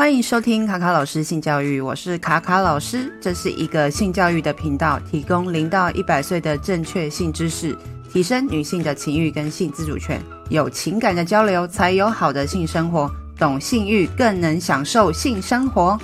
[0.00, 7.76] 欢迎收听卡卡老师性教育，我是卡卡老师，这是一个性教育的频道，提供零到一百岁的正确性知识，
[8.10, 10.18] 提升女性的情欲跟性自主权，
[10.48, 16.00] 有情感的交流才有好的性生活，懂性欲更能享受性生活。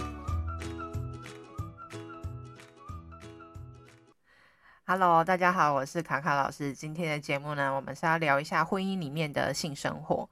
[4.85, 10.29] Hello，大家好，我是卡卡老师，今天的节目呢，我们是要聊一下婚姻里面的性生活。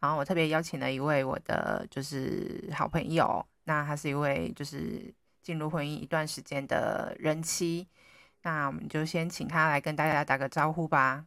[0.00, 7.86] 然后我特别邀请了一位我的就是好朋友，那他是一位就是进入婚姻一段时间的人妻，
[8.42, 11.26] 那我们就先请他来跟大家打个招呼吧。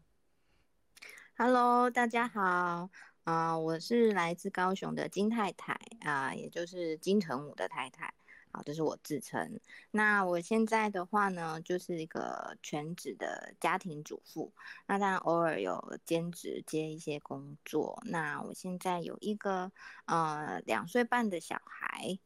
[1.38, 2.89] Hello，大家好，
[3.23, 8.13] 啊、我是来自高雄的金太太啊、也就是金城武的太太。
[8.55, 9.59] 好，这是我自称。
[9.89, 14.53] 那我现在的话呢，就是一个全职的家庭主妇。
[14.85, 17.99] 那当然偶尔有兼职接一些工作。
[18.05, 19.71] 那我现在有一个
[20.05, 22.20] 呃两岁半的小孩。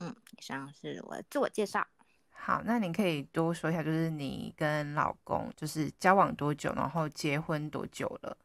[0.00, 1.86] 嗯，以上是我的自我介绍。
[2.28, 8.36] 好，那你可以多说一下，就是你跟老公就是交往多久，然后结婚多久了？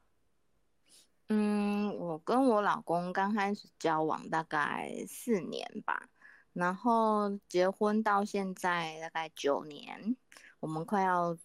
[1.28, 6.08] 嗯，我跟我老公刚开始交往大概四年吧。
[6.56, 10.16] 然后结婚到现在大概九年，
[10.62, 11.38] 我们快要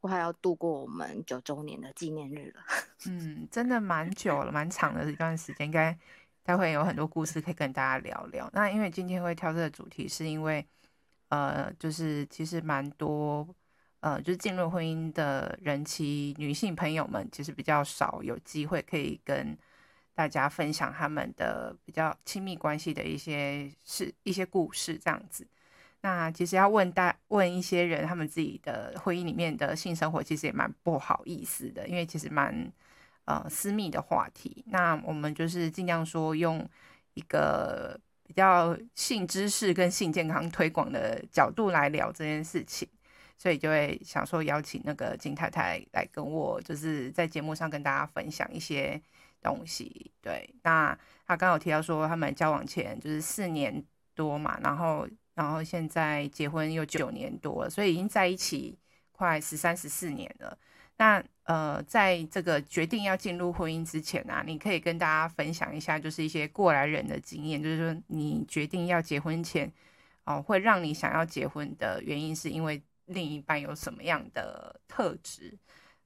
[0.00, 2.62] 快要度过我们九周年的纪念日了。
[3.08, 5.98] 嗯，真的蛮久了，蛮长的一段时间，应该
[6.42, 8.50] 待会有很多故事可以跟大家聊聊。
[8.52, 10.62] 那因为今天会挑这个主题，是因为
[11.30, 13.48] 呃，就是其实蛮多
[14.00, 19.56] 呃，就是进入婚姻的人妻女性朋友们，其实比较少有机会可以跟。
[20.18, 25.46] 大家分享他们的比较亲密关系的一些事、一些故事，这样子。
[26.00, 32.68] 那其实要问大问一些人，他们自己的婚姻里面的性生活，其实也蛮不好意思的，因为其实蛮
[33.26, 34.64] 呃私密的话题。
[34.66, 36.68] 那我们就是尽量说用
[37.14, 37.96] 一个
[38.26, 42.88] 比较性知识跟性健康推广的角度来聊这件事情，
[43.36, 49.00] 所以就会想说邀请那个金太太来跟我，就是在节目上跟大家分享一些。
[49.42, 53.84] 东西对，那他刚刚有提到说他们交往前就是四年
[54.14, 58.78] 多嘛，然后然后现在结婚又九年多了，所以已经在一起
[59.12, 60.58] 快十三十四年了。
[60.96, 69.66] 那呃，在这个决定要进入婚姻之前啊，你可以跟大家分享一下，就是一些过来人的经验，就是说你决定要结婚前
[70.24, 75.56] 哦、呃，会让你想要结婚的原因，是因为另一半有什么样的特质，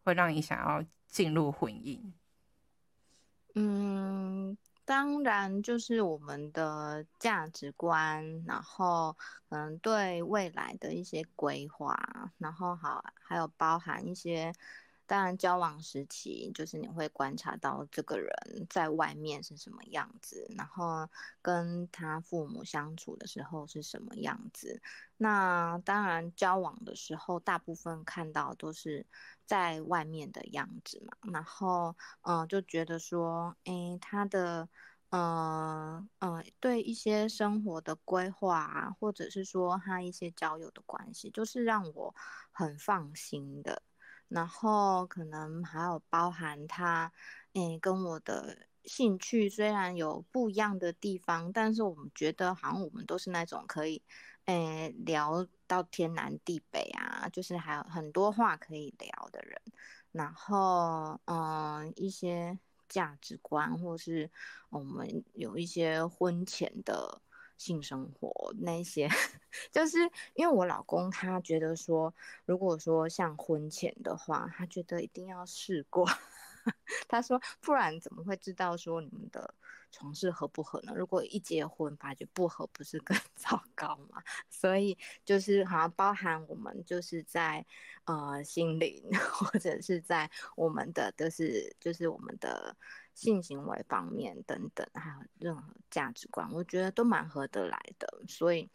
[0.05, 1.99] 会让你想要进入婚姻？
[3.55, 9.17] 嗯，当然就是我们的价值观，然后
[9.51, 14.53] 嗯，对未来的一些规划，然后好，还有包含一些。
[15.05, 21.07] 当然，交往时期就是你会观察到这个人在外面是什么样子，然后
[21.43, 24.81] 跟他父母相处的时候是什么样子。
[25.19, 29.05] 那当然，交往的时候大部分看到都是
[29.53, 31.13] 在外面的样子嘛。
[31.31, 34.67] 然后，嗯、就觉得说，诶，他的，
[35.11, 42.15] 呃，呃，对一些生活的规划啊，或者是说他一些交友的关系，就是让我
[42.51, 43.83] 很放心的。
[44.29, 47.13] 然后可能还有包含他，
[47.53, 54.03] 诶，跟我的兴趣虽然有不一样的地方，但是我们觉得好像我们都是那种可以，
[54.47, 59.59] 诶，聊到天南地北啊，就是还有很多话可以聊的人。
[60.13, 64.31] 然后，嗯，一些价值观，或是
[64.69, 67.23] 我们有一些婚前的。
[67.59, 69.09] 性生活那些，
[69.71, 69.99] 就是
[70.35, 72.13] 因为我老公他觉得说，
[72.45, 76.05] 如果说像婚前的话，他觉得一定要试过。
[77.09, 79.55] 他说，不然怎么会知道说你们的
[79.91, 80.93] 床事合不合呢？
[80.95, 84.23] 如果一结婚发觉不合，不是更 糟糕吗？
[84.51, 87.65] 所以就是好像包含我们就是在
[88.05, 89.03] 呃心灵，
[89.33, 92.77] 或者是在我们的就是就是我们的。
[93.15, 98.09] 性行为方面等等，还有任何价值观，我觉得都蛮合得来的。
[98.27, 98.71] 所以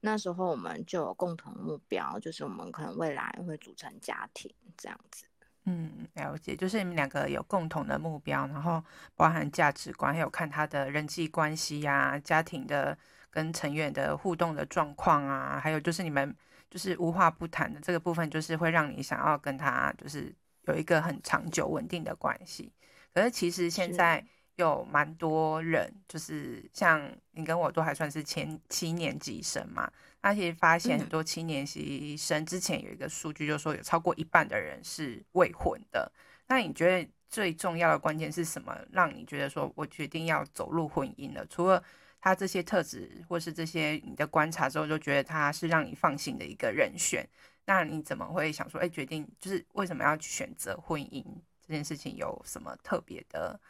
[0.00, 5.24] 那时候我们就有共同目标，就是我们可能未来会组成家庭这样子。
[5.68, 8.80] 嗯，了解，就是你们两个有共同的目标，然后
[9.16, 12.96] 包含价值观，还有看他的人际关系呀、啊、家庭的
[13.30, 16.32] 跟成员的互动的状况啊，还有就是你们
[16.70, 20.32] 就是无话不谈的这个部分，就是会让你想要跟他就是
[20.68, 22.72] 有一个很长久稳定的关系。
[23.12, 24.24] 可是其实现在
[24.56, 29.90] 有蛮多人，就是像你跟我都还算是前七年级生嘛，
[30.22, 36.10] 那其实发现很多七年级生之前有一个数据，就是说有超过一半的人是未婚的。
[36.48, 41.44] 那你觉得最重要的关键是什么，让你觉得说我决定要走入婚姻了？
[41.46, 41.82] 除了
[42.20, 47.28] 他这些特质或是这些你的观察之后，就觉得他是让你放心的一个人选。
[47.66, 51.22] 那你怎么会想说，哎，决定就是为什么要去选择婚姻
[51.66, 52.16] 这件事情？
[52.16, 53.60] 有什么特别的，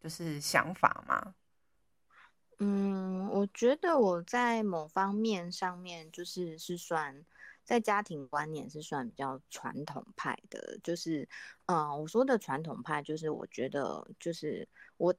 [0.00, 1.34] 就是想法吗？
[2.58, 7.24] 嗯，我觉得我在某方面上面就是是算
[7.64, 11.26] 在家庭观念是算比较传统派的，就是，
[11.66, 14.68] 嗯，我说的传统派就是我觉得就是
[14.98, 15.14] 我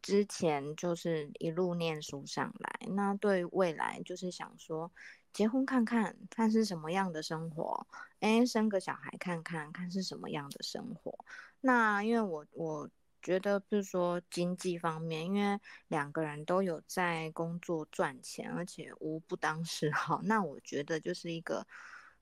[0.00, 4.92] 之前就是一路念书上来，那对未来就是想说
[5.32, 7.86] 结婚看看看是什么样的生活，
[8.20, 11.24] 哎，生个小孩看看看是什么样的生活，
[11.60, 12.88] 那因为我我。
[13.24, 21.66] 觉得，比如说经济方面，因为两个人都有在工作赚钱，而且无不当时好， 那我觉得就是一个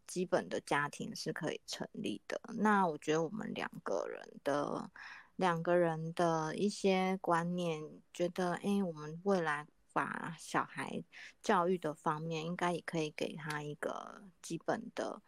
[0.07, 2.41] 基本的家庭是可以成立的。
[2.57, 4.89] 那我觉得我们两个人的
[5.35, 7.83] 两个人的一些观念，
[8.15, 11.03] 觉得哎，我们未来把小孩
[11.43, 15.21] 教育的方面，应该也可以给他一个基本的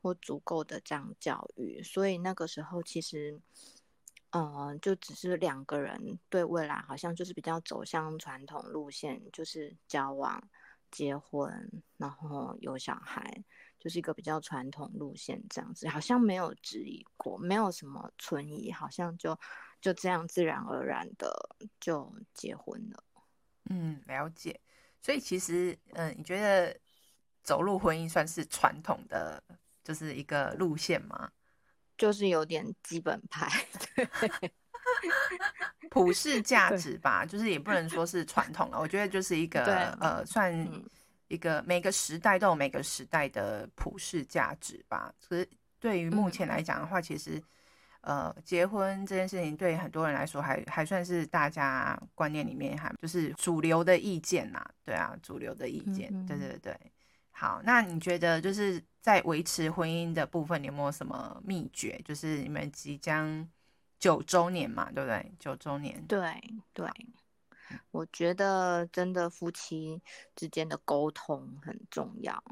[0.00, 1.82] 或足够的这样教育。
[1.82, 3.42] 所以那个时候其实。
[4.30, 10.42] 嗯、就只是两个人对未来好像就是比较走向传统路线，就是交往、
[10.90, 13.42] 结婚，然后有小孩，
[13.78, 19.38] 就是一个比较传统路线这样子，好像没有质疑过，没有什么存疑，好像就
[19.80, 23.04] 就这样自然而然的就结婚了。
[23.70, 24.60] 嗯，了解。
[25.00, 26.78] 所以其实，嗯，你觉得
[27.42, 29.42] 走入婚姻算是传统的，
[29.82, 31.30] 就是一个路线吗？
[31.98, 33.46] 就是有点基本派，
[33.96, 34.08] 对，
[35.90, 38.78] 普世价值吧，就是也不能说是传统了。
[38.78, 40.54] 我觉得就是一个呃，算
[41.26, 45.12] 一个每个时代都有每个时代的普世价值吧。
[45.20, 45.46] 可是
[45.78, 47.42] 对于目前来讲的话，其实
[48.02, 54.64] 呃，结婚这件事情对很多人来说还还算是大家观念里面还就是主流的意见呐。
[54.84, 56.78] 对啊，主流的意见，对对对。
[57.30, 62.00] 好，那你觉得就是在维持婚姻的部分，你有没有什么秘诀？
[62.04, 63.48] 就是你们即将
[63.98, 65.32] 九周年嘛，对不对？
[65.38, 66.20] 九周年，对
[66.74, 66.90] 对，
[67.90, 70.02] 我觉得真的夫妻
[70.36, 72.42] 之间的沟通很重要。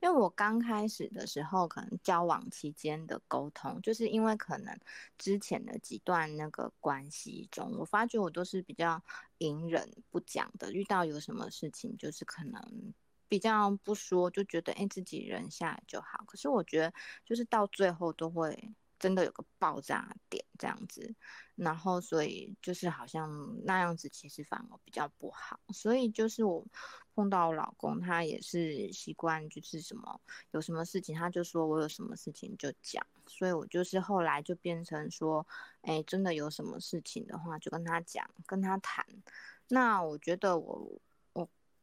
[0.00, 4.74] 因为我刚开始的时候，可能交往期间的沟通，就是因为可能
[5.18, 9.00] 之前的几段那个关系中，我发觉我都是比较
[9.38, 12.94] 隐忍不讲的，遇到有什么事情，就是可能。
[13.30, 16.24] 比较不说，就觉得哎，自己忍下来就好。
[16.26, 16.92] 可是我觉得，
[17.24, 21.14] 就是到最后都会真的有个爆炸点这样子，
[21.54, 23.30] 然后所以就是好像
[23.64, 25.60] 那样子，其实反而比较不好。
[25.72, 26.66] 所以就是我
[27.14, 33.06] 碰到我老公，他也是习惯就是什么有什么事情，他就说我有什么事情就讲。
[33.28, 35.46] 所以我就是后来就变成说，
[35.82, 39.06] 哎，真的有什么事情的话，就跟他讲，跟他谈。
[39.68, 41.00] 那我觉得我。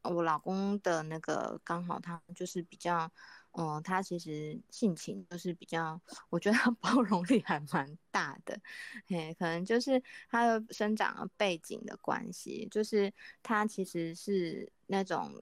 [0.08, 3.10] 我老公的那个刚好他就是比较，
[3.52, 6.00] 嗯、他其实性情就是比较，
[6.30, 8.58] 我觉得他 包容力还蛮大的，
[9.06, 13.12] 嘿，可能就是他的生长背景的关系，就是
[13.42, 15.32] 他其实是那种，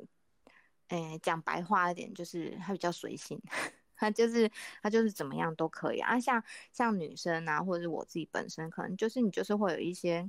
[0.89, 3.41] 诶，讲白话一点就是他比较随性，
[3.97, 4.51] 他就是
[4.83, 6.43] 他就是怎么样都可以啊，像
[6.73, 10.29] 像女生啊，或者是我自己本身，可能就是你就是会有一些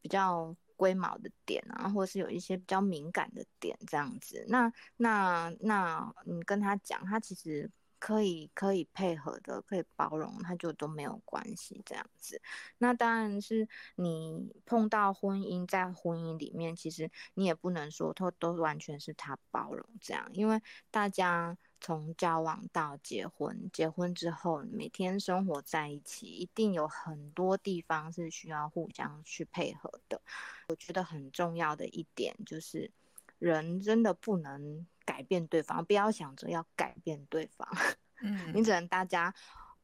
[0.00, 0.54] 比较。
[0.78, 4.46] 龟毛的点啊，或者是有一些比较敏感的点，这样子。
[4.48, 12.40] 那那那你跟他讲，他其实可以可以配合的，可以包容，他就都没有关系这样子。
[12.78, 21.58] 那当然是你碰到婚姻，在婚姻里面，其实你也不能说都都完全是他包容这样，因为大家。
[21.80, 30.20] 从交往到结婚，结婚之后每天生活在一起，一定有很多地方是需要互相去配合的。
[30.68, 32.90] 我觉得很重要的一点就是，
[33.38, 37.68] 人真的不能改变对方，不要想着要改变对方。
[38.20, 39.32] 嗯，你只能大家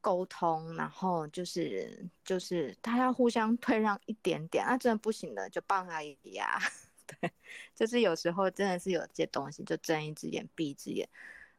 [0.00, 6.58] 沟通，然后就是就是大家互相退让一点点，那真的不行的就帮他一下。
[7.06, 7.30] 对，
[7.74, 11.08] 就是有时候真的是有些东西就睁一只眼闭一只眼。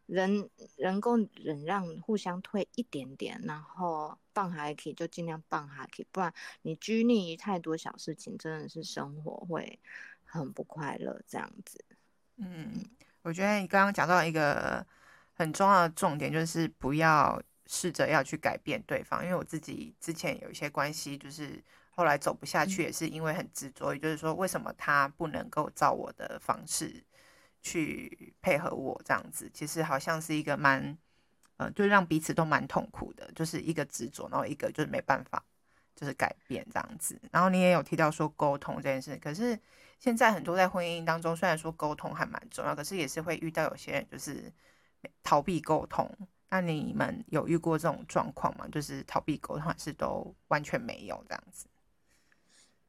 [0.05, 9.79] 人能够忍让，互相退一点点，然后放还可以，就尽量放还可以，不然你拘泥于太多小事情，真的是生活会
[10.23, 11.19] 很不快乐。
[11.27, 11.83] 这样子，
[12.37, 12.85] 嗯，
[13.23, 14.85] 我觉得你刚刚讲到一个
[15.33, 27.03] 很重要的重点，就是不要试着要去改变对方，因为我自己之前有一些关系，就是后来走不下去，也是因为很执着，也就是说，为什么他不能够照我的方式。
[27.65, 30.95] 去配合我这样子，其实好像是一个蛮，
[31.57, 35.43] 呃，就让彼此都蛮痛苦的，就是一个执着，然后一个就是没办法，
[35.95, 37.19] 就是改变这样子。
[37.31, 39.59] 然后你也有提到说沟通这件事，可是
[39.99, 44.53] 现在很多在婚姻当中，虽然说沟通还蛮重要，可是也是会遇到有些人就是
[45.23, 46.07] 逃避沟通。
[46.51, 48.67] 那你们有遇过这种状况吗？
[48.71, 51.65] 就是逃避沟通，还是都完全没有这样子？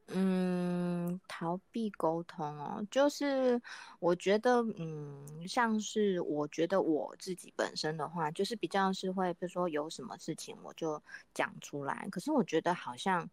[0.08, 3.60] 嗯，逃避沟通哦，就是
[3.98, 11.02] 我觉得，嗯，像是我觉得我自己本身的话，就是比较是会，比如说有什么事情我就
[11.34, 12.06] 讲出来。
[12.10, 13.28] 可是我觉得好像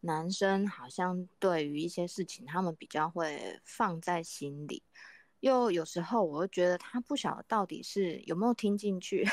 [0.00, 4.82] 男生好像对于一些事情，他们比较会放在心里，
[5.40, 9.28] 又有时候我又觉得他不晓得到底是有没有听进去。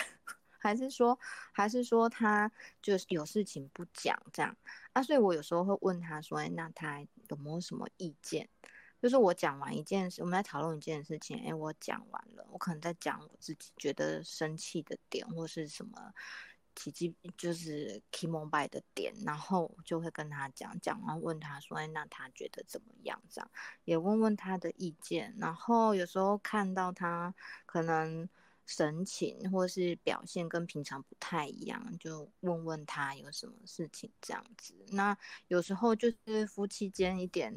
[0.62, 1.18] 还是说，
[1.52, 2.52] 还是说他
[2.84, 4.56] 就是有事情不讲这样
[4.94, 5.02] 啊？
[5.02, 8.48] 所以我有时候会问他说：“哎，那他有没有什么意见？
[9.02, 16.14] 就是我讲完一件事，我们在讨论一件事情，哎，我讲完了，我可能在讲我自己觉得生气的点，或是什么
[16.76, 23.20] 奇迹，就是 key moment 的点，然后就会跟他讲讲完，问他说：哎，那他觉得怎么样？
[23.28, 23.52] 这样
[23.86, 27.34] 也问问他的意见，然后有时候看到他
[27.66, 28.30] 可能。”
[28.72, 34.74] 神情或是表现跟平常不太一样，就问问他有什么事情这样子。
[34.90, 37.54] 那有时候就是夫妻间一点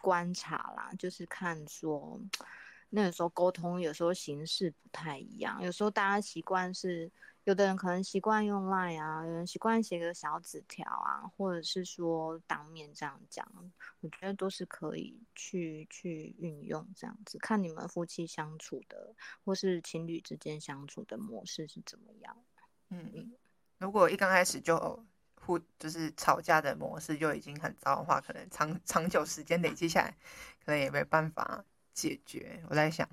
[0.00, 2.20] 观察啦，就是看说
[2.90, 7.10] 那个时候沟通有时候形式不太一样，有时候大家习惯是。
[7.46, 13.46] 有的人可能习惯用 Line 啊，有人习惯写个小纸条啊，或者是说当面这样讲，
[14.00, 17.38] 我觉得都是可以去去运用这样子。
[17.38, 22.36] 看你们夫妻相处的，或是情侣之间相处的模式是怎么样。
[22.88, 23.32] 嗯嗯，
[23.78, 25.06] 如果一刚开始就
[25.40, 30.10] 互就是吵架的模式就已经很糟的话，可能长长久时间累积下来，
[30.64, 32.60] 可能也没办法解决。
[32.68, 33.08] 我在想。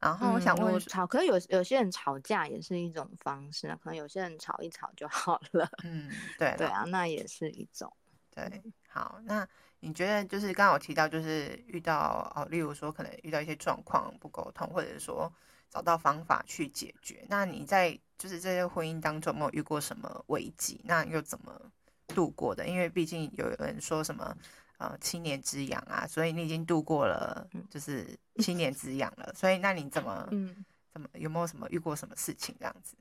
[0.00, 5.68] 然后我想问，嗯、吵，可是有有些人吵架也是一种方式啊，可能有些人吵一吵就好了。
[5.82, 7.92] 嗯，对，对啊，那也是一种。
[8.30, 9.46] 对，好，那
[9.80, 15.32] 你觉得就是刚刚我提到，就是遇到哦，例如说可能遇到一些状况不沟通，或者说
[15.68, 17.26] 找到方法去解决。
[17.28, 20.80] 那你在就是这些婚姻当中，有没有遇过什么危机？
[20.84, 21.60] 那又怎么
[22.06, 22.64] 度过的？
[22.68, 24.36] 因为毕竟有人说什么。
[24.78, 29.34] 呃，七年之痒啊，所以你已经度过了，就是七年之痒了。
[29.34, 32.96] 所以，那你怎么，嗯，怎么有没有什么遇过什么事情这样子？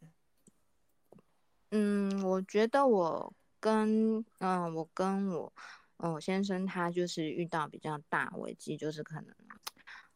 [1.69, 5.53] 嗯，我觉得我跟，嗯，我跟我，
[5.97, 9.35] 嗯，我先生他就是遇到比较大危机，就是可能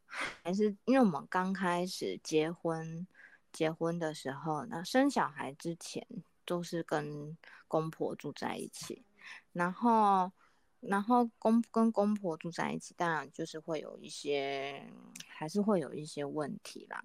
[0.08, 3.06] 还是因为我们刚开始结婚，
[3.51, 6.08] 结婚的时候，那生小孩之前
[6.44, 7.38] 都是跟
[7.68, 9.03] 公婆住在一起，
[9.53, 10.32] 然后。
[10.81, 14.85] 然后公跟公婆住在一起，当然就是会有一些，
[15.27, 17.03] 还是会有一些问题啦。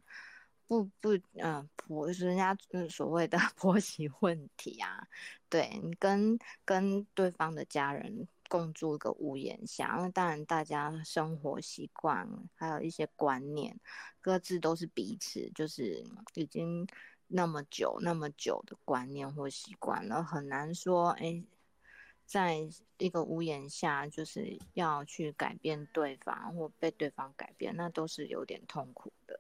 [0.66, 2.56] 不不，嗯、呃，婆是人家
[2.90, 5.06] 所谓的 婆媳问题啊。
[5.48, 13.78] 对，你跟跟对方的家人共住一个屋檐下，那当然大家生活习惯还有一些观念，
[14.20, 16.04] 各自都是彼此就是
[16.34, 16.84] 已经
[17.28, 21.44] 那么久那么久的观念或习惯了，很难说哎。
[22.26, 22.68] 在
[22.98, 29.38] 一个屋檐下，就是要去改变对方或被对方改变，那都是有点痛苦的。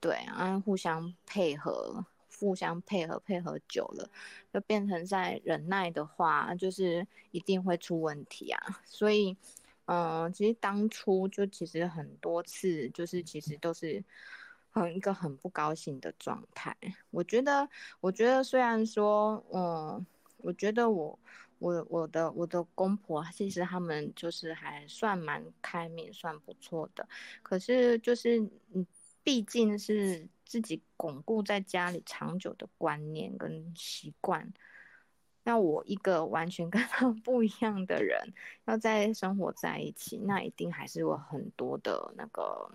[0.00, 2.04] 对啊，互相配合，
[2.38, 4.08] 互相配合，配合久了，
[4.52, 8.80] 就变成在忍耐的话，就是一定会出问题啊。
[8.84, 9.36] 所以，
[9.86, 14.02] 嗯、其实当初就其实很多次，就是其实都是
[14.70, 16.76] 很一个很不高兴的状态。
[17.10, 17.68] 我觉得，
[18.00, 21.18] 我觉得虽然说，嗯，我觉得我。
[21.62, 27.08] 我我的我的公婆其实他们就是还算蛮开明，算不错的。
[27.42, 28.40] 可是就是
[28.74, 28.84] 嗯，
[29.22, 34.52] 毕竟是自己巩固在家里长久的观念跟习惯，
[35.44, 42.70] 那我一个完全 跟他们不一样的人，要在生活在一起，那一定还是有很多的那个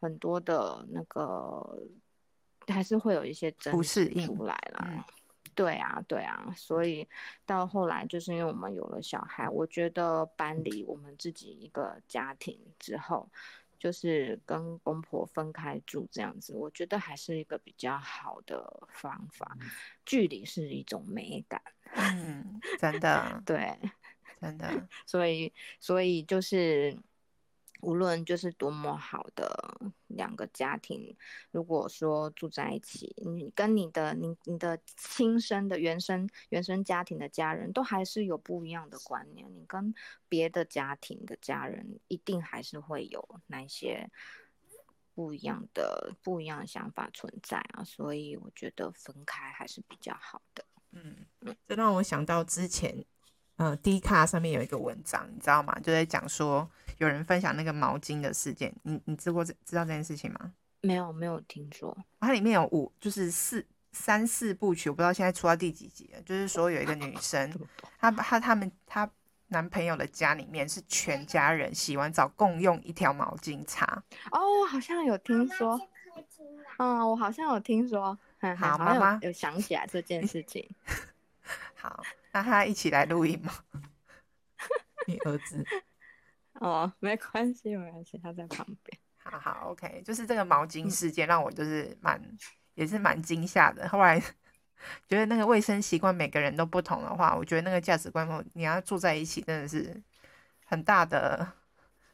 [0.00, 1.78] 很多的那个，
[2.66, 5.04] 还是会有一些争执出来了。
[5.54, 7.06] 对啊，对啊，所以
[7.44, 13.28] 到后来就是因为我们有了小孩，我觉得搬离我们自己一个家庭之后，
[13.78, 19.56] 就是跟公婆分开住这样子，我觉得还是一个比较好的方法。
[20.06, 21.60] 距离是一种美感，
[21.94, 23.78] 嗯，真的， 对，
[24.40, 26.96] 真的， 所以，所以就是。
[27.80, 31.16] 无论就是多么好的两个家庭，
[31.50, 39.94] 如果说住在一起，你跟你的你你的亲生的原生原生家庭的家人都还是有不一样的观念，你跟
[40.28, 44.10] 别的家庭的家人一定还是会有那些
[45.14, 50.64] 不一样的不一样的想法存在啊，所以我觉得分开还是比较好的。
[50.92, 51.26] 嗯，
[51.66, 53.04] 这让我想到之前。
[53.60, 55.78] 呃，D 卡上面有一个文章，你知道吗？
[55.80, 58.74] 就在讲说有人分享那个毛巾的事件。
[58.84, 60.50] 你你知过知道这件事情吗？
[60.80, 61.94] 没有，没有听说。
[62.20, 63.62] 它里面有五，就是四
[63.92, 66.22] 三四部曲，我不知道现在出到第几集了。
[66.22, 67.52] 就是说有一个女生，
[68.00, 69.06] 她她他们她
[69.48, 73.84] 男朋友的家里面是全家人洗完澡共用一条毛巾擦。
[74.30, 75.78] 哦，我好像有听说。
[76.78, 78.18] 嗯，我好像有听说。
[78.38, 80.66] 嗯、好，妈妈有，有想起来这件事情。
[81.76, 82.02] 好。
[82.32, 83.52] 那他一起来录音吗？
[85.06, 85.64] 你儿子？
[86.60, 88.98] 哦，没关系，没关系，他在旁边。
[89.16, 92.38] 好好，OK，就是这个毛巾事件让我就是蛮、嗯、
[92.74, 93.88] 也是蛮惊吓的。
[93.88, 94.20] 后来
[95.08, 100.02] 觉得那个卫生习惯每个人都不同的话，我觉得那个价值观你要住在一起真的是
[100.64, 101.46] 很大的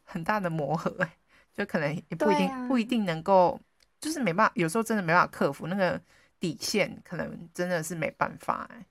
[0.05, 0.97] 很大的磨合，
[1.55, 3.61] 就可能也不一定、啊、不一定能够，
[4.01, 6.01] 就是没办法，有时候真的没办法克服那个
[6.41, 8.85] 底线，可能真的是没办法哎。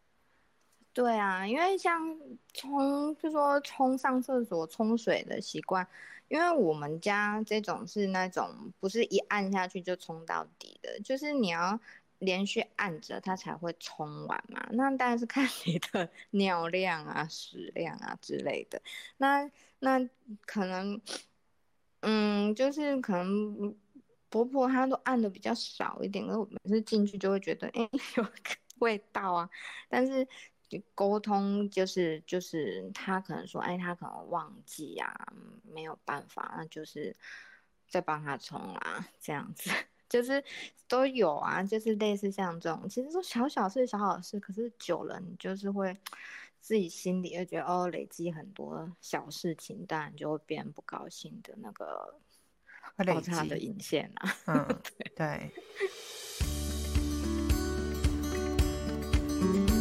[0.95, 2.17] 对啊，因为像
[2.53, 5.85] 冲，就说冲上厕所冲水的习惯，
[6.29, 11.77] 因为我们家这种是那种不是一按下去就冲到底的，就是你要
[12.19, 14.65] 连续按着它才会冲完嘛。
[14.71, 18.81] 那当然是看 你的尿量啊、屎量啊之类的。
[19.17, 19.99] 那那
[20.45, 21.01] 可能，
[22.03, 23.75] 嗯，就是可能
[24.29, 28.25] 婆婆她都按的比较少一点，而我每次进去就会觉得，哎， 有
[28.79, 29.49] 味道啊，
[29.89, 30.25] 但是。
[30.93, 37.15] 沟通就是就是他可能说，哎，他可能忘记啊，没有办法，那就是
[37.87, 39.69] 再帮他冲啊，这样子。
[40.07, 40.43] 就是
[40.87, 45.97] 都有啊，就是类似像这种，其实说小小事小小事，可是久了你就是会
[46.61, 52.15] 自己心里会觉得哦，累积很多小事情，当然就会变不高兴的那个
[53.05, 54.81] 爆炸的引线啊，嗯，
[55.17, 55.51] 对。
[59.37, 59.74] 对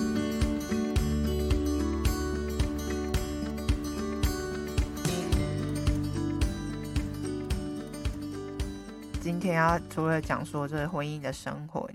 [9.24, 11.88] 今天要除了讲说这婚姻的生活，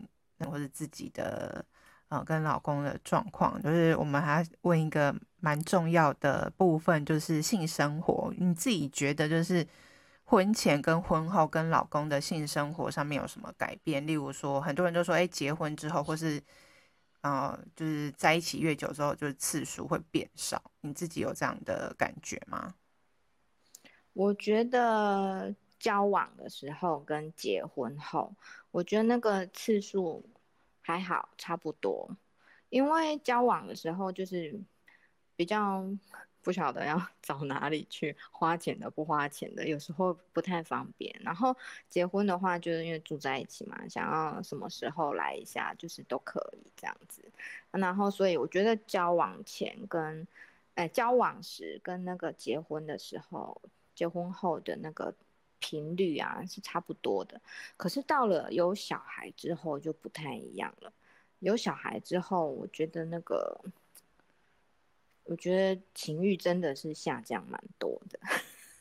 [0.49, 1.63] 或是自己的
[2.07, 8.33] 呃跟老公的状况，就是我们还问一个蛮重要的部分，就是性生活。
[8.35, 9.63] 你自己觉得就是
[10.23, 14.07] 婚前跟婚后跟老公的性生活上面有什么改变？
[14.07, 16.41] 例如说，很多人都说，哎，结婚之后或是
[17.21, 20.59] 呃就是在一起越久之后，就是次数会变少。
[20.81, 22.73] 你自己有这样的感觉吗？
[24.13, 25.53] 我觉得。
[25.79, 28.35] 交往的时候跟结婚后，
[28.71, 30.23] 我觉得那个次数
[30.81, 32.17] 还好，差不多。
[32.69, 34.59] 因为交往的时候就是
[35.35, 35.83] 比较
[36.43, 41.15] 不晓得要 找哪里去花钱的，不花钱的，有时候不太方便。
[41.21, 41.55] 然后
[41.87, 47.23] 结婚的话，就是因为住在一起嘛，想要什么时候来一下，就是都可以这样子。
[47.71, 50.27] 然后所以我觉得交往前跟
[50.75, 53.61] 哎交往时跟那个结婚的时候，
[53.95, 55.15] 结婚后的那个。
[55.59, 57.39] 频率啊是差不多的，
[57.77, 60.91] 可是到了有小孩之后就不太一样了。
[61.39, 63.59] 有小孩之后，我觉得那个，
[65.23, 68.19] 我觉得情欲真的是下降蛮多的。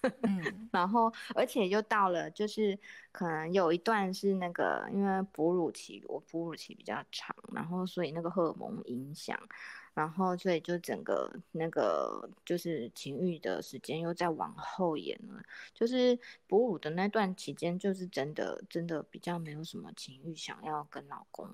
[0.22, 2.78] 嗯，然后而且又到了，就是
[3.10, 9.36] 可能有一段是那个，因为哺乳期，我哺乳期比较长，然后所以那个荷尔蒙影响。
[9.98, 15.42] 然后，所以就整个那个就是情欲的时间又再往后延了。
[15.74, 21.50] 就是哺乳的那段期间，就是真的真的比较没有什么情欲，想要跟老公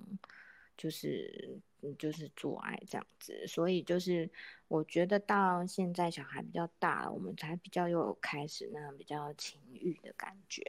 [0.76, 1.58] 就是
[1.98, 3.46] 就是做爱这样子。
[3.46, 4.30] 所以就是
[4.68, 10.62] 我觉得到现在小孩比较大了，我们才比较有开始那比较情欲的感觉。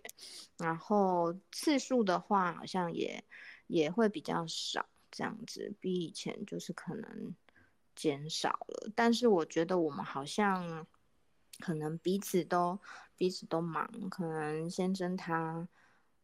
[0.57, 3.21] 然后次数的话，好像也
[3.67, 7.35] 也会比较少这样子，比以前就是可能。
[7.95, 10.85] 减少了，但是我觉得我们好像
[11.59, 12.77] 可能彼此都
[13.15, 15.67] 彼此都忙，可能先生他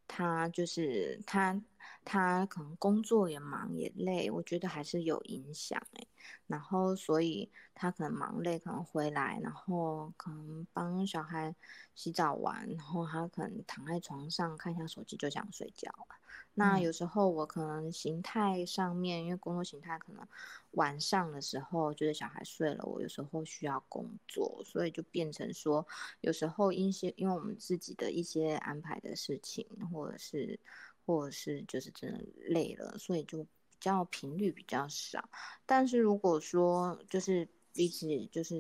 [0.08, 1.62] 他就是他
[2.04, 6.06] 他可能工作也忙也累，我觉得还是有影响哎。
[6.48, 11.56] 然后所以他可能忙累，可能回来，然后可能帮小孩
[11.96, 16.16] 洗澡完，然后他可能躺在床上看一下手机就想睡觉了。
[16.54, 20.28] 那有时候我可能形态上面，因为工作形态可能
[20.72, 25.86] 晚上的时候就是小孩睡了，我有时候需要工作，所以就变成说
[26.20, 30.60] 有时候一些因为我们自己的一些安排的事情，或者是
[31.06, 35.30] 或者是就是真的累了，所以就比较频率比较少。
[35.66, 38.58] 但是如果说就是彼此就是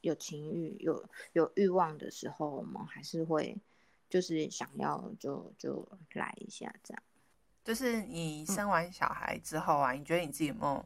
[0.00, 3.56] 有情欲、有有欲望的时候，我们还是会
[4.10, 7.02] 就是想要就就来一下这样。
[7.62, 10.84] 就是你生完小孩之后啊，你觉得你自己有没有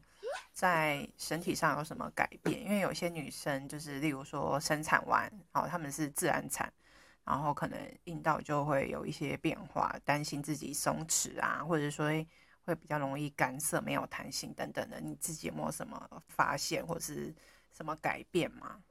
[0.53, 2.63] 在身体上有什么改变？
[2.63, 6.71] 因为有些女生就是，例如说生产完，哦，她们是自然产，
[7.23, 12.07] 然后可能阴道就会有一些变化，担心自己松弛啊，或者说
[12.65, 14.99] 会比较容易干涩、没有弹性等等的。
[14.99, 17.33] 你自己有没有什么发现或者是
[17.71, 18.83] 什么改变吗？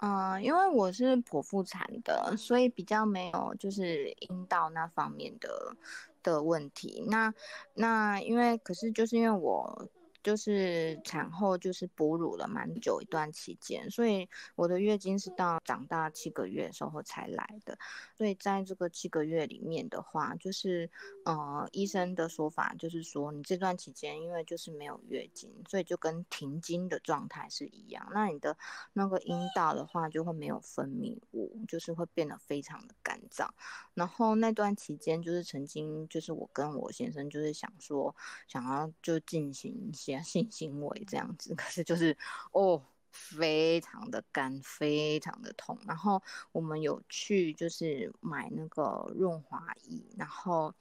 [0.00, 5.76] 嗯、因为我是剖腹产的，所以比较没有就是阴道那方面的
[6.22, 7.04] 的问题。
[7.08, 7.32] 那
[7.74, 9.88] 那因为可是就是因为我。
[10.22, 17.78] 就是产后就是哺乳了蛮久一段期间，所以我的月经是到长大七个月的时候才来的。
[18.18, 20.90] 所以在这个七个月里面的话，就是
[21.24, 28.06] 呃医生的说法就是说，你这段期间因为就是没有月经，所以就跟停经的状态是一样。
[28.12, 28.54] 那你的
[28.92, 33.48] 那个阴道的话就会没有分泌物，就是会变得非常的干燥。
[33.94, 38.14] 然后那段期间就是曾经就是我跟我先生就是想说
[38.46, 40.09] 想要就进行一些。
[40.18, 42.16] 性行为这样子，可是就是
[42.52, 45.78] 哦，非常的干，非常的痛。
[45.86, 46.20] 然后
[46.50, 50.74] 我们有去就是买那个润滑液，然后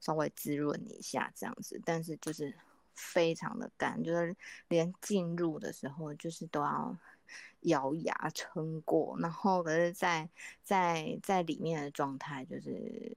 [0.00, 2.54] 稍微滋润一下这样子，但是就是
[2.94, 4.36] 非常的干，就是
[4.68, 6.96] 连进入的时候就是都要
[7.62, 9.18] 咬牙撑过。
[9.18, 10.28] 然后可是在
[10.62, 13.12] 在在里面的状态就是。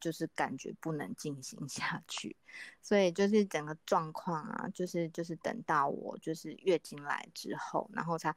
[0.00, 2.36] 就是感觉不能进行 下去，
[2.82, 8.34] 所以就是整个状况啊，就是就是等到我就是月经来之后，然后才，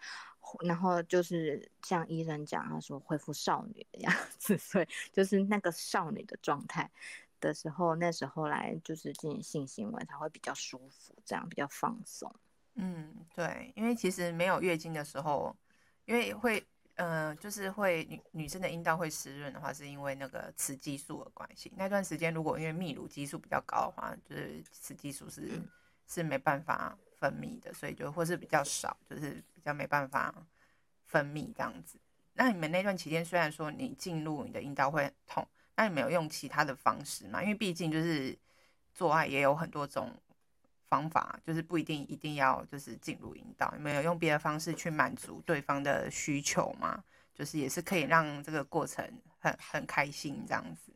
[0.62, 6.89] 然后就是像医生讲，他说恢复少女的样子， 所以就是那个少女的状态
[7.39, 12.33] 的时候，那时候来就是进行性行为才会比较舒服，这样比较放松。
[12.75, 15.55] 嗯，对，因为其实没有月经的时候，
[16.05, 16.65] 因为会。
[16.97, 21.71] 嗯、呃，就是会女女生的阴道会湿润的话，是因为那个雌激素的关系。
[21.75, 25.62] 那段时间如果因为泌乳激素比较高的话，就是雌激素是
[26.07, 30.33] 是没办法分泌的，所以就或是比较少，就是比较没办法
[31.05, 31.99] 分泌这样子。
[32.33, 37.41] 那你们那段期间虽然说你进入你的阴道会很痛，那你没有用其他的方式嘛？
[37.41, 38.38] 因为毕竟就是
[38.93, 40.12] 做爱也有很多种。
[40.89, 47.04] 方法就是不一定一定要就是进入阴道，没有用别的方式去满足对方的需求吗？
[47.34, 49.06] 就是也是可以让这个过程
[49.39, 50.91] 很很开心这样子。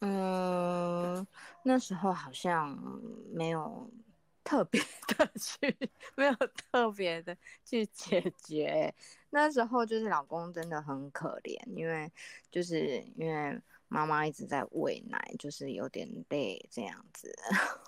[0.00, 1.26] 嗯，
[1.62, 2.78] 那时候好像
[3.32, 3.90] 没有
[4.44, 5.76] 特别的 去，
[6.16, 6.34] 没有
[6.70, 8.94] 特别的去解决。
[9.30, 12.10] 那时候就是老公真的很可怜，因为
[12.50, 13.60] 就是因为。
[13.92, 17.30] 妈妈一直在喂奶，就是有点累这样子，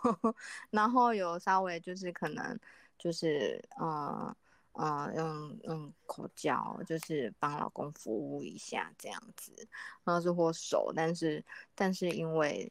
[0.71, 2.59] 然后有稍微就是可能
[2.99, 4.37] 就是呃
[4.73, 9.67] 呃用用口交，就是帮老公服务一下这样子，
[10.05, 11.43] 然后是或手，但是
[11.75, 12.71] 但是因为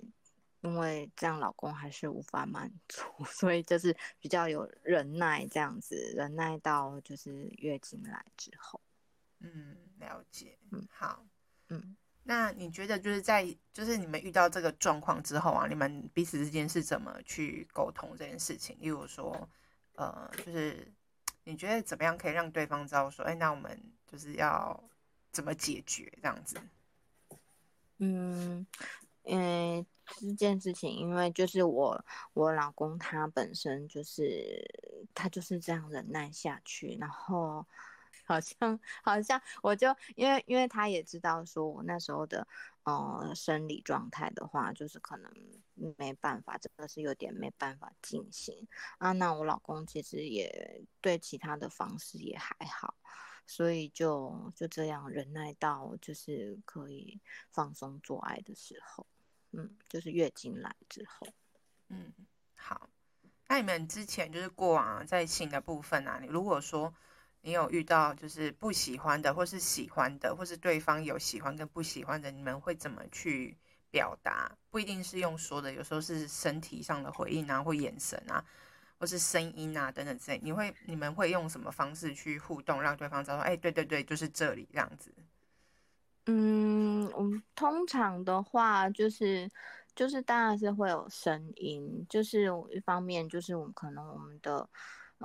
[0.61, 8.79] 因为这样老公还是无法满足， 所以就是比较有忍耐这样子，忍耐到就是月经来之后，
[9.39, 11.25] 嗯，了解，嗯，好，
[11.69, 11.97] 嗯。
[12.25, 18.77] 那你觉得就是在就是你们遇到这个状况之后啊，你们彼此之间是怎么去沟通这件事情？
[18.79, 19.49] 例如说，
[19.95, 20.89] 呃，就是
[21.43, 24.81] 你觉得怎么样可以让对方知道说，哎，那我们就是要
[25.31, 26.55] 怎么解决这样子？
[27.97, 28.65] 嗯，
[29.23, 29.85] 因为
[30.19, 34.63] 这件事情，因为就是我我老公他本身就是
[35.13, 37.65] 他就是这样忍耐下去，然后。
[38.25, 42.47] 好像好像我就因为因为他也知道说我那时候的
[42.83, 45.31] 呃生理状态的话，就是可能
[45.97, 49.11] 没办法，真的是有点没办法进行啊。
[49.11, 52.95] 那我老公其实也对其他的方式也还好，
[53.45, 59.05] 所以就就这样忍耐到就是可以放松做爱的时候，
[59.51, 61.27] 嗯，就是月经来之后，
[61.89, 62.13] 嗯，
[62.55, 62.89] 好。
[63.47, 66.93] 那你们之前就是过往，在性的部分啊，你如果说。
[67.45, 73.57] 你有遇到就是不喜欢的，或是喜欢的，或是对方有喜欢跟不喜欢的，你们会怎么去
[73.91, 74.49] 表达？
[74.69, 78.41] 不一定是用说的，有时候是身体上的回应啊，或眼神啊，
[78.97, 80.39] 或是声音啊等等之类。
[80.41, 85.13] 你会你们会用什么方式去互动，让对方知道说，哎，对对对，就是这里这样子。
[86.27, 89.51] 嗯，我们通常的话就是
[89.93, 94.69] 就是当然是会有声音，就是一方面就是我们可能我们的。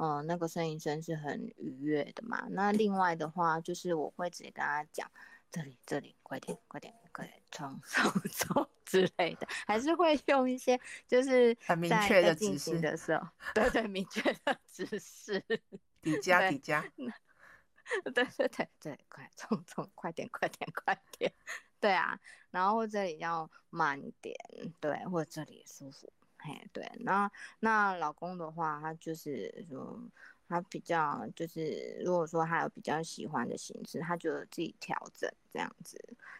[0.00, 2.46] 嗯，那个声音声是很愉悦的嘛。
[2.50, 5.10] 那另外的话，就是我会直接跟他讲，
[5.50, 15.44] 这里这里，快点快点快点冲 冲冲之类的，还是会用一些就是很明确的指示的时候， 对对，明确的指示，
[16.00, 16.80] 底加底加，
[18.04, 21.32] 对对对对，快冲冲，快点快点快点，
[21.80, 22.18] 对啊，
[22.50, 24.36] 然后这里要慢一点，
[24.80, 30.00] 对，或者这里也舒服，嘿，对，那那老公的话，他就是说，
[30.48, 35.98] 他比较就是，如果说他有比较喜欢的形式，他就自己调整这样子，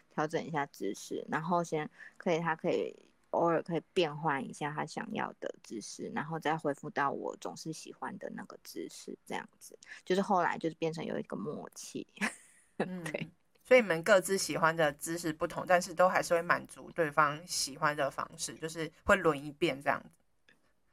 [0.09, 2.95] 调整一下姿势，然后先可以，他可以
[3.31, 12.07] 偶尔可以变换一下他想要的姿势，然后再恢复到我总是喜欢的那个姿势，这样子，就是后来就是变成有一个默契，
[12.77, 13.29] 嗯，对。
[13.69, 20.09] 所以你们各自喜欢的姿势不同，但是都还是会满足对方喜欢的方式，就是会轮一遍这样子。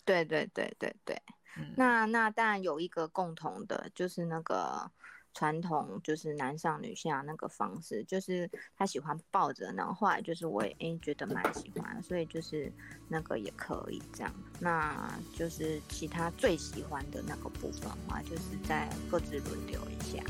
[0.04, 1.22] 对对对对对。
[1.56, 4.90] 嗯、那那当然有一个共同的，就是那个
[5.32, 12.70] 传统，就是男上女下那个方式，就是他喜欢抱着，然后后来就是我也诶、欸、觉得蛮喜欢，所以就是
[13.08, 14.30] 那个也可以这样。
[14.60, 20.22] 那就是其他最喜欢的那个部分的话，就是在各自轮流一下。